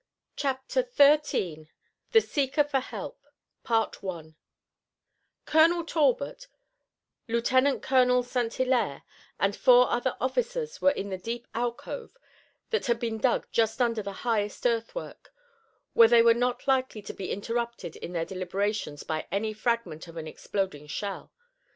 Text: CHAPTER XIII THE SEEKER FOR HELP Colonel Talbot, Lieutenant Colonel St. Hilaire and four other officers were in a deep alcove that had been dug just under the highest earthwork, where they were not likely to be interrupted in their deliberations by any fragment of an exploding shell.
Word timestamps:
CHAPTER 0.35 0.83
XIII 0.95 1.69
THE 2.11 2.21
SEEKER 2.21 2.63
FOR 2.63 2.79
HELP 2.79 3.23
Colonel 5.45 5.85
Talbot, 5.85 6.47
Lieutenant 7.27 7.83
Colonel 7.83 8.23
St. 8.23 8.51
Hilaire 8.51 9.03
and 9.39 9.55
four 9.55 9.91
other 9.91 10.17
officers 10.19 10.81
were 10.81 10.89
in 10.89 11.13
a 11.13 11.19
deep 11.19 11.47
alcove 11.53 12.17
that 12.71 12.87
had 12.87 12.99
been 12.99 13.19
dug 13.19 13.45
just 13.51 13.79
under 13.79 14.01
the 14.01 14.11
highest 14.25 14.65
earthwork, 14.65 15.31
where 15.93 16.07
they 16.07 16.23
were 16.23 16.33
not 16.33 16.65
likely 16.67 17.03
to 17.03 17.13
be 17.13 17.29
interrupted 17.31 17.95
in 17.95 18.13
their 18.13 18.25
deliberations 18.25 19.03
by 19.03 19.27
any 19.31 19.53
fragment 19.53 20.07
of 20.07 20.17
an 20.17 20.25
exploding 20.25 20.87
shell. 20.87 21.31